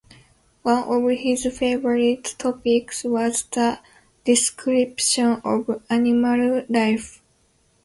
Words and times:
One 0.63 0.85
of 1.09 1.17
his 1.19 1.45
favorite 1.55 2.33
topics 2.39 3.03
was 3.03 3.43
the 3.51 3.79
description 4.25 5.39
of 5.45 5.83
animal 5.91 6.65
life. 6.69 7.21